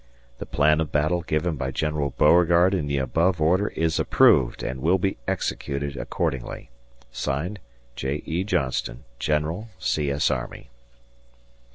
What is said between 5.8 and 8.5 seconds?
accordingly. (Signed) J. E.